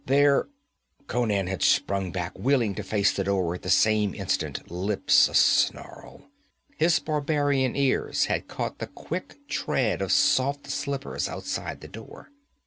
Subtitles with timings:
[0.07, 0.47] 'There'
[1.11, 6.23] Conan had sprung back, wheeling to face the door at the same instant, lips asnarl.
[6.75, 12.31] His barbarian ears had caught the quick tread of soft slippers outside the door.